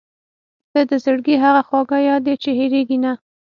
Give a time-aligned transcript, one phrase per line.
[0.71, 3.13] •ته د زړګي هغه خواږه یاد یې چې هېرېږي نه.